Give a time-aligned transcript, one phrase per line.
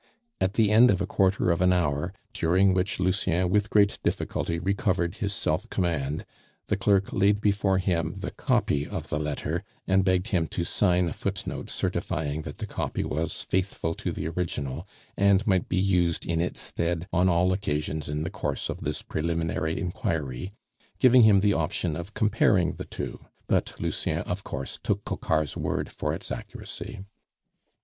[0.39, 4.57] At the end of a quarter of an hour, during which Lucien with great difficulty
[4.57, 6.25] recovered his self command,
[6.69, 11.07] the clerk laid before him the copy of the letter and begged him to sign
[11.07, 16.25] a footnote certifying that the copy was faithful to the original, and might be used
[16.25, 20.51] in its stead "on all occasions in the course of this preliminary inquiry,"
[20.97, 25.91] giving him the option of comparing the two; but Lucien, of course, took Coquart's word
[25.91, 27.01] for its accuracy.